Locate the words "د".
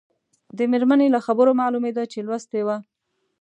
0.57-0.59